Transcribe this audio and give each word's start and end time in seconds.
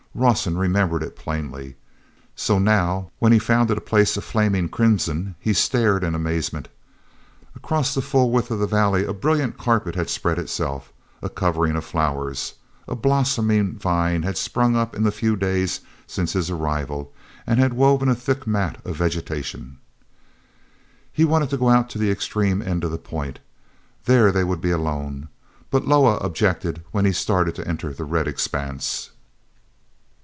Rawson 0.13 0.57
remembered 0.57 1.03
it 1.03 1.15
plainly. 1.15 1.77
So 2.35 2.59
now, 2.59 3.11
when 3.19 3.31
he 3.31 3.39
found 3.39 3.71
it 3.71 3.77
a 3.77 3.81
place 3.81 4.17
of 4.17 4.25
flaming 4.25 4.67
crimson, 4.67 5.35
he 5.39 5.53
stared 5.53 6.03
in 6.03 6.13
amazement. 6.13 6.67
Across 7.55 7.93
the 7.95 8.01
full 8.01 8.29
width 8.29 8.51
of 8.51 8.59
the 8.59 8.67
valley 8.67 9.05
a 9.05 9.13
brilliant 9.13 9.57
carpet 9.57 9.95
had 9.95 10.09
spread 10.09 10.37
itself, 10.37 10.91
a 11.21 11.29
covering 11.29 11.77
of 11.77 11.85
flowers. 11.85 12.55
A 12.89 12.95
blossoming 12.95 13.77
vine 13.77 14.23
had 14.23 14.37
sprung 14.37 14.75
up 14.75 14.97
in 14.97 15.03
the 15.03 15.13
few 15.13 15.37
days 15.37 15.79
since 16.05 16.33
his 16.33 16.49
arrival 16.51 17.13
and 17.47 17.57
had 17.57 17.71
woven 17.73 18.09
a 18.09 18.13
thick 18.13 18.45
mat 18.45 18.81
of 18.83 18.97
vegetation. 18.97 19.77
He 21.13 21.23
wanted 21.23 21.49
to 21.51 21.57
go 21.57 21.67
on 21.67 21.77
out 21.77 21.89
to 21.91 21.97
the 21.97 22.11
extreme 22.11 22.61
end 22.61 22.83
of 22.83 22.91
the 22.91 22.97
point. 22.97 23.39
There 24.03 24.29
they 24.33 24.43
would 24.43 24.59
be 24.59 24.71
alone. 24.71 25.29
But 25.69 25.87
Loah 25.87 26.17
objected 26.17 26.83
when 26.91 27.05
he 27.05 27.13
started 27.13 27.55
to 27.55 27.65
enter 27.67 27.93
the 27.93 28.03
red 28.03 28.27
expanse. 28.27 29.11